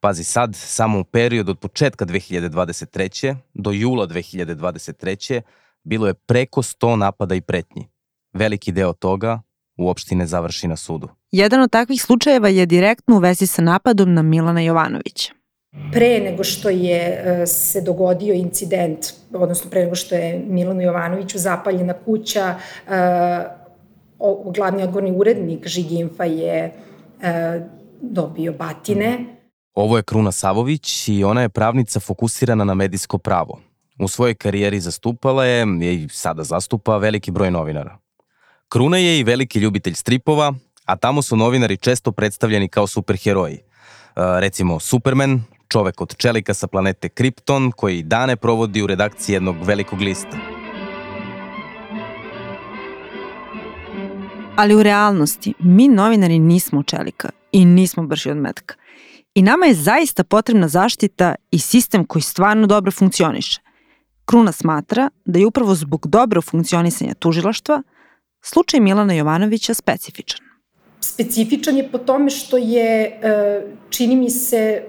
Pazi 0.00 0.24
sad, 0.24 0.54
samo 0.54 1.00
u 1.00 1.04
period 1.04 1.48
od 1.48 1.58
početka 1.58 2.06
2023. 2.06 3.36
do 3.54 3.70
jula 3.70 4.06
2023. 4.06 5.40
bilo 5.84 6.06
je 6.06 6.14
preko 6.14 6.62
100 6.62 6.96
napada 6.96 7.34
i 7.34 7.40
pretnji. 7.40 7.88
Veliki 8.32 8.72
deo 8.72 8.92
toga 8.92 9.40
uopšte 9.76 10.14
ne 10.14 10.26
završi 10.26 10.68
na 10.68 10.76
sudu. 10.76 11.08
Jedan 11.30 11.60
od 11.60 11.70
takvih 11.70 12.02
slučajeva 12.02 12.48
je 12.48 12.66
direktno 12.66 13.16
u 13.16 13.18
vezi 13.18 13.46
sa 13.46 13.62
napadom 13.62 14.14
na 14.14 14.22
Milana 14.22 14.60
Jovanovića. 14.60 15.37
Pre 15.92 16.20
nego 16.20 16.44
što 16.44 16.68
je 16.68 17.22
e, 17.42 17.46
se 17.46 17.80
dogodio 17.80 18.34
incident, 18.34 18.98
odnosno 19.32 19.70
pre 19.70 19.82
nego 19.82 19.94
što 19.94 20.14
je 20.14 20.44
Milanu 20.48 20.82
Jovanoviću 20.82 21.38
zapaljena 21.38 21.94
kuća, 22.04 22.54
e, 22.88 22.92
glavni 24.54 24.82
odgovorni 24.82 25.12
urednik 25.16 25.66
Žiginfa 25.66 26.24
je 26.24 26.72
e, 27.22 27.60
dobio 28.00 28.52
batine. 28.52 29.18
Ovo 29.74 29.96
je 29.96 30.02
Kruna 30.02 30.32
Savović 30.32 31.08
i 31.08 31.24
ona 31.24 31.42
je 31.42 31.48
pravnica 31.48 32.00
fokusirana 32.00 32.64
na 32.64 32.74
medijsko 32.74 33.18
pravo. 33.18 33.60
U 33.98 34.08
svojoj 34.08 34.34
karijeri 34.34 34.80
zastupala 34.80 35.44
je 35.44 35.66
i 35.80 36.08
sada 36.10 36.44
zastupa 36.44 36.96
veliki 36.96 37.30
broj 37.30 37.50
novinara. 37.50 37.98
Kruna 38.68 38.98
je 38.98 39.18
i 39.18 39.24
veliki 39.24 39.58
ljubitelj 39.58 39.94
stripova, 39.94 40.54
a 40.84 40.96
tamo 40.96 41.22
su 41.22 41.36
novinari 41.36 41.76
često 41.76 42.12
predstavljeni 42.12 42.68
kao 42.68 42.86
superheroji. 42.86 43.58
Recimo 44.16 44.80
Superman, 44.80 45.42
čovek 45.68 46.00
od 46.00 46.16
čelika 46.16 46.54
sa 46.54 46.66
planete 46.66 47.08
Krypton, 47.08 47.72
koji 47.72 48.02
dane 48.02 48.36
provodi 48.36 48.82
u 48.82 48.86
redakciji 48.86 49.34
jednog 49.34 49.56
velikog 49.62 50.00
lista. 50.00 50.36
Ali 54.56 54.74
u 54.74 54.82
realnosti, 54.82 55.54
mi 55.58 55.88
novinari 55.88 56.38
nismo 56.38 56.82
čelika 56.82 57.30
i 57.52 57.64
nismo 57.64 58.02
brži 58.02 58.30
od 58.30 58.36
metka. 58.36 58.74
I 59.34 59.42
nama 59.42 59.66
je 59.66 59.74
zaista 59.74 60.24
potrebna 60.24 60.68
zaštita 60.68 61.34
i 61.50 61.58
sistem 61.58 62.04
koji 62.04 62.22
stvarno 62.22 62.66
dobro 62.66 62.92
funkcioniše. 62.92 63.60
Kruna 64.24 64.52
smatra 64.52 65.10
da 65.24 65.38
je 65.38 65.46
upravo 65.46 65.74
zbog 65.74 66.06
dobro 66.06 66.42
funkcionisanja 66.42 67.14
tužilaštva 67.14 67.82
slučaj 68.42 68.80
Milana 68.80 69.14
Jovanovića 69.14 69.74
specifičan. 69.74 70.40
Specifičan 71.00 71.76
je 71.76 71.88
po 71.92 71.98
tome 71.98 72.30
što 72.30 72.56
je, 72.56 73.04
e, 73.04 73.62
čini 73.90 74.16
mi 74.16 74.30
se, 74.30 74.82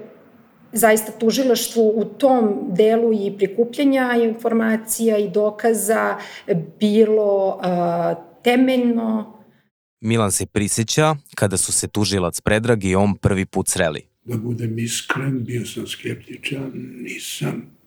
zaista 0.72 1.12
tužilaštvo 1.12 1.82
u 1.82 2.04
tom 2.04 2.68
delu 2.68 3.12
i 3.12 3.32
prikupljanja 3.38 4.12
informacija 4.22 5.18
i 5.18 5.30
dokaza 5.30 6.18
bilo 6.80 7.60
e, 7.62 7.66
temeljno. 8.42 9.36
Milan 10.00 10.32
se 10.32 10.46
prisjeća 10.46 11.14
kada 11.34 11.56
su 11.56 11.72
se 11.72 11.88
tužilac 11.88 12.40
Predrag 12.40 12.84
i 12.84 12.94
on 12.94 13.16
prvi 13.16 13.46
put 13.46 13.68
sreli. 13.68 14.02
Da 14.24 14.36
budem 14.36 14.78
iskren, 14.78 15.44
bio 15.44 15.66
sam 15.66 15.86
skeptičan, 15.86 16.72
nisam 17.02 17.80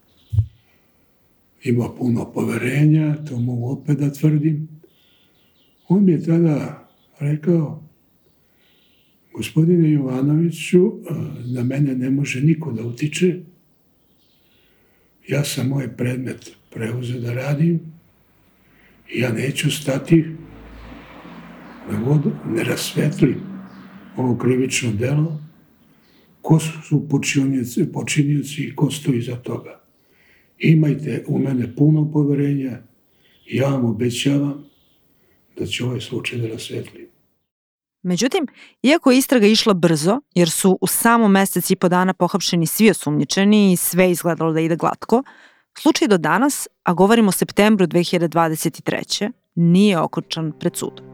imao 1.63 1.95
puno 1.95 2.31
poverenja, 2.31 3.15
to 3.29 3.39
mogu 3.39 3.71
opet 3.71 3.97
da 3.97 4.13
tvrdim. 4.13 4.67
On 5.87 6.05
mi 6.05 6.11
je 6.11 6.25
tada 6.25 6.87
rekao, 7.19 7.83
gospodine 9.33 9.91
Jovanoviću, 9.91 10.91
na 11.45 11.63
mene 11.63 11.95
ne 11.95 12.09
može 12.09 12.41
niko 12.41 12.71
da 12.71 12.83
utiče, 12.83 13.39
ja 15.27 15.43
sam 15.43 15.67
moj 15.67 15.97
predmet 15.97 16.51
preuzeo 16.69 17.19
da 17.19 17.33
radim 17.33 17.79
ja 19.13 19.31
neću 19.31 19.71
stati 19.71 20.25
da 21.89 21.97
vodu 21.97 22.31
ne 22.45 22.63
rasvetlim 22.63 23.35
ovo 24.17 24.37
krivično 24.37 24.91
delo, 24.91 25.39
ko 26.41 26.59
su 26.59 27.09
počinioci, 27.09 27.91
počinioci 27.93 28.63
i 28.63 28.75
ko 28.75 28.91
stoji 28.91 29.21
za 29.21 29.35
toga. 29.35 29.79
Imajte 30.59 31.23
u 31.27 31.39
mene 31.39 31.75
puno 31.75 32.11
poverenja 32.11 32.81
ja 33.47 33.69
vam 33.69 33.85
obećavam 33.85 34.65
da 35.57 35.65
će 35.65 35.83
ovaj 35.83 36.01
slučaj 36.01 36.39
da 36.39 36.47
rasvetlim. 36.47 37.12
Međutim, 38.03 38.47
iako 38.81 39.11
je 39.11 39.17
istraga 39.17 39.47
išla 39.47 39.73
brzo, 39.73 40.19
jer 40.35 40.49
su 40.49 40.77
u 40.81 40.87
samo 40.87 41.27
mesec 41.27 41.69
i 41.69 41.75
po 41.75 41.89
dana 41.89 42.13
pohapšeni 42.13 42.65
svi 42.65 42.89
osumnjičeni 42.89 43.71
i 43.71 43.77
sve 43.77 44.11
izgledalo 44.11 44.53
da 44.53 44.59
ide 44.59 44.75
glatko, 44.75 45.23
slučaj 45.77 46.07
do 46.07 46.17
danas, 46.17 46.67
a 46.83 46.93
govorimo 46.93 47.29
o 47.29 47.31
septembru 47.31 47.87
2023. 47.87 49.31
nije 49.55 49.99
okočan 49.99 50.51
pred 50.59 50.75
sudom. 50.75 51.05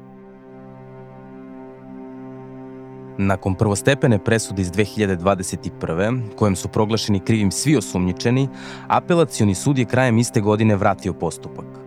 Nakon 3.18 3.56
prvostepene 3.56 4.24
presude 4.24 4.62
iz 4.62 4.72
2021. 4.72 6.36
kojem 6.36 6.56
su 6.56 6.68
proglašeni 6.68 7.20
krivim 7.20 7.52
svi 7.52 7.78
osumnjičeni, 7.78 8.50
apelacioni 8.88 9.56
sud 9.56 9.78
je 9.78 9.86
krajem 9.86 10.18
iste 10.18 10.42
godine 10.42 10.76
vratio 10.76 11.14
postupak. 11.14 11.79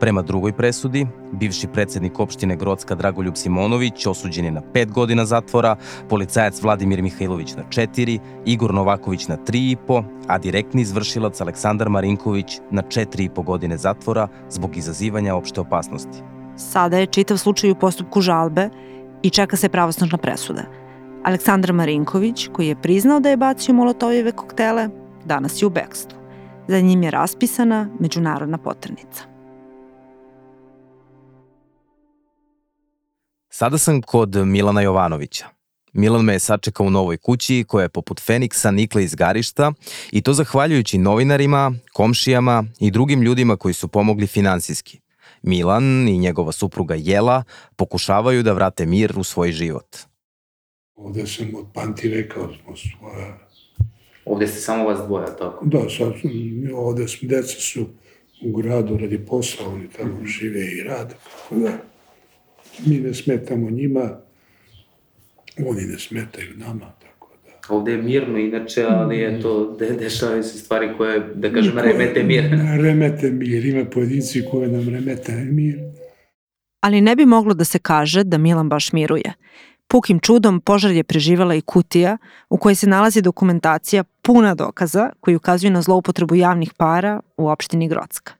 Prema 0.00 0.22
drugoj 0.22 0.52
presudi, 0.52 1.06
bivši 1.32 1.66
predsednik 1.66 2.20
opštine 2.20 2.56
Grocka 2.56 2.94
Dragoljub 2.94 3.36
Simonović 3.36 4.06
osuđen 4.06 4.44
je 4.44 4.50
na 4.50 4.62
5 4.74 4.90
godina 4.90 5.24
zatvora, 5.24 5.76
policajac 6.08 6.62
Vladimir 6.62 7.02
Mihajlović 7.02 7.54
na 7.54 7.62
4, 7.68 8.18
Igor 8.44 8.74
Novaković 8.74 9.28
na 9.28 9.36
3,5, 9.36 10.04
a 10.28 10.38
direktni 10.38 10.82
izvršilac 10.82 11.40
Aleksandar 11.40 11.88
Marinković 11.88 12.60
na 12.70 12.82
4,5 12.82 13.44
godine 13.44 13.76
zatvora 13.76 14.28
zbog 14.50 14.76
izazivanja 14.76 15.34
opšte 15.34 15.60
opasnosti. 15.60 16.22
Sada 16.56 16.98
je 16.98 17.06
čitav 17.06 17.36
slučaj 17.36 17.70
u 17.70 17.74
postupku 17.74 18.20
žalbe 18.20 18.68
i 19.22 19.30
čeka 19.30 19.56
se 19.56 19.68
pravosnažna 19.68 20.18
presuda. 20.18 20.62
Aleksandar 21.24 21.72
Marinković, 21.72 22.48
koji 22.52 22.68
je 22.68 22.82
priznao 22.82 23.20
da 23.20 23.30
je 23.30 23.36
bacio 23.36 23.74
molotovjeve 23.74 24.32
koktele, 24.32 24.88
danas 25.24 25.62
je 25.62 25.66
u 25.66 25.70
bekstvu. 25.70 26.18
Za 26.68 26.80
njim 26.80 27.02
je 27.02 27.10
raspisana 27.10 27.88
međunarodna 28.00 28.58
potrnica. 28.58 29.33
Sada 33.56 33.78
sam 33.78 34.02
kod 34.02 34.36
Milana 34.46 34.80
Jovanovića. 34.80 35.46
Milan 35.92 36.24
me 36.24 36.32
je 36.32 36.38
sačekao 36.38 36.86
u 36.86 36.90
novoj 36.90 37.16
kući 37.16 37.64
koja 37.68 37.82
je 37.82 37.88
poput 37.88 38.20
Feniksa 38.20 38.70
nikla 38.70 39.00
iz 39.00 39.14
garišta 39.14 39.72
i 40.12 40.22
to 40.22 40.32
zahvaljujući 40.32 40.98
novinarima, 40.98 41.72
komšijama 41.92 42.64
i 42.80 42.90
drugim 42.90 43.22
ljudima 43.22 43.56
koji 43.56 43.74
su 43.74 43.88
pomogli 43.88 44.26
finansijski. 44.26 45.00
Milan 45.42 46.08
i 46.08 46.18
njegova 46.18 46.52
supruga 46.52 46.94
Jela 46.98 47.44
pokušavaju 47.76 48.42
da 48.42 48.52
vrate 48.52 48.86
mir 48.86 49.12
u 49.16 49.24
svoj 49.24 49.52
život. 49.52 49.96
Ovde 50.94 51.26
sam 51.26 51.54
od 51.54 51.66
Panti 51.74 52.08
rekao 52.08 52.48
smo 52.62 52.76
svoja... 52.76 53.38
Ovde 54.24 54.46
ste 54.46 54.60
samo 54.60 54.84
vas 54.84 55.06
dvoja, 55.06 55.36
tako? 55.36 55.64
Da, 55.64 55.90
sad, 55.90 56.12
ovde 56.74 57.08
smo, 57.08 57.28
deca 57.28 57.60
su 57.60 57.86
u 58.44 58.52
gradu 58.52 58.98
radi 58.98 59.26
posla, 59.26 59.66
oni 59.68 59.88
tamo 59.88 60.26
žive 60.26 60.60
i 60.60 60.82
rade, 60.82 61.14
tako 61.14 61.54
da 61.54 61.93
mi 62.86 62.98
ne 62.98 63.14
smetamo 63.14 63.70
njima, 63.70 64.10
oni 65.66 65.82
ne 65.82 65.98
smetaju 65.98 66.56
nama, 66.56 66.92
tako 67.02 67.30
da. 67.44 67.74
Ovde 67.74 67.92
je 67.92 68.02
mirno 68.02 68.38
inače, 68.38 68.84
ali 68.88 69.24
eto, 69.24 69.76
de, 69.78 69.90
dešavaju 69.90 70.42
se 70.42 70.58
stvari 70.58 70.88
koje, 70.96 71.20
da 71.34 71.52
kažem, 71.52 71.78
remete 71.78 72.22
mir. 72.22 72.44
remete 72.84 73.30
mir, 73.30 73.64
ima 73.64 73.84
pojedinci 73.84 74.42
koje 74.50 74.68
nam 74.68 74.88
remete 74.88 75.32
mir. 75.32 75.78
Ali 76.80 77.00
ne 77.00 77.16
bi 77.16 77.26
moglo 77.26 77.54
da 77.54 77.64
se 77.64 77.78
kaže 77.78 78.24
da 78.24 78.38
Milan 78.38 78.68
baš 78.68 78.92
miruje. 78.92 79.32
Pukim 79.88 80.20
čudom 80.20 80.60
požar 80.60 80.90
je 80.90 81.04
preživala 81.04 81.54
i 81.54 81.60
kutija 81.60 82.18
u 82.50 82.58
kojoj 82.58 82.74
se 82.74 82.86
nalazi 82.86 83.22
dokumentacija 83.22 84.04
puna 84.22 84.54
dokaza 84.54 85.10
koji 85.20 85.36
ukazuju 85.36 85.70
na 85.70 85.82
zloupotrebu 85.82 86.34
javnih 86.34 86.72
para 86.76 87.20
u 87.36 87.48
opštini 87.48 87.88
Grocka. 87.88 88.32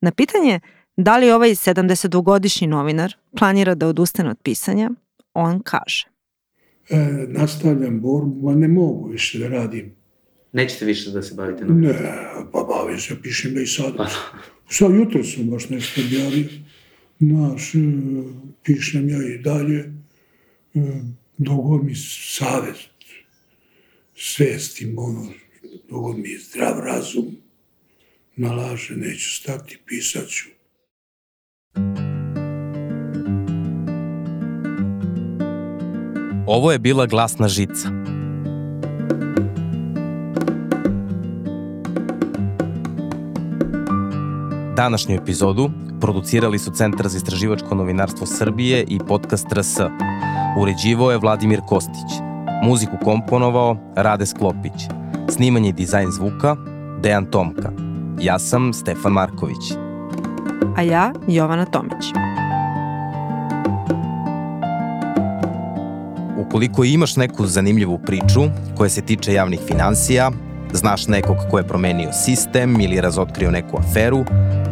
Na 0.00 0.10
pitanje 0.10 0.60
Da 0.96 1.16
li 1.16 1.30
ovaj 1.30 1.50
72-godišnji 1.50 2.66
novinar 2.66 3.14
planira 3.38 3.74
da 3.74 3.88
odustane 3.88 4.30
od 4.30 4.38
pisanja? 4.42 4.90
On 5.34 5.62
kaže. 5.62 6.06
E, 6.90 6.96
nastavljam 7.28 8.00
borbu, 8.00 8.50
a 8.50 8.54
ne 8.54 8.68
mogu 8.68 9.08
više 9.08 9.38
da 9.38 9.48
radim. 9.48 9.94
Nećete 10.52 10.84
više 10.84 11.10
da 11.10 11.22
se 11.22 11.34
bavite 11.34 11.64
novinom? 11.64 11.92
Ne, 11.92 11.94
pa 12.52 12.60
bavim 12.68 12.98
se, 12.98 13.22
pišem 13.22 13.54
ga 13.54 13.60
i 13.60 13.66
sad. 13.66 13.96
Pa, 13.96 14.06
sad 14.70 14.94
jutro 14.94 15.24
sam 15.24 15.50
baš 15.50 15.68
nešto 15.68 16.00
objavio. 16.00 16.46
Znaš, 17.18 17.74
e, 17.74 17.78
pišem 18.62 19.08
ja 19.08 19.18
i 19.34 19.38
dalje. 19.38 19.92
E, 20.74 20.80
Dogo 21.38 21.82
mi 21.82 21.94
savest, 21.94 22.90
svestim 24.16 24.98
ono, 24.98 25.32
dogo 25.88 26.12
mi 26.12 26.38
zdrav 26.38 26.78
razum 26.78 27.36
nalaže, 28.36 28.96
neću 28.96 29.34
stati, 29.34 29.78
pisat 29.86 30.28
ću. 30.28 30.48
Ovo 36.46 36.72
je 36.72 36.78
bila 36.78 37.06
glasna 37.06 37.48
žica. 37.48 37.88
Današnju 44.76 45.14
epizodu 45.14 45.70
producirali 46.00 46.58
su 46.58 46.70
Centar 46.70 47.08
za 47.08 47.16
istraživačko 47.16 47.74
novinarstvo 47.74 48.26
Srbije 48.26 48.84
i 48.88 48.98
podcast 49.08 49.52
RS. 49.52 49.80
Uređivao 50.58 51.10
je 51.10 51.18
Vladimir 51.18 51.60
Kostić. 51.68 52.20
Muziku 52.64 52.96
komponovao 53.04 53.76
Rade 53.96 54.26
Sklopić. 54.26 54.72
Snimanje 55.28 55.68
i 55.68 55.72
dizajn 55.72 56.10
zvuka 56.10 56.56
Dejan 57.02 57.26
Tomka. 57.26 57.72
Ja 58.20 58.38
sam 58.38 58.72
Stefan 58.72 59.12
Marković. 59.12 59.83
A 60.76 60.82
ja 60.82 61.12
Jovana 61.28 61.64
Tomić. 61.64 62.04
Ukoliko 66.38 66.84
imaš 66.84 67.16
neku 67.16 67.46
zanimljivu 67.46 67.98
priču 67.98 68.40
koja 68.76 68.88
se 68.88 69.02
tiče 69.02 69.32
javnih 69.32 69.60
financija, 69.66 70.30
znaš 70.72 71.06
nekog 71.06 71.36
ko 71.50 71.58
je 71.58 71.68
promenio 71.68 72.12
sistem 72.12 72.80
ili 72.80 73.00
razotkrio 73.00 73.50
neku 73.50 73.78
aferu, 73.78 74.24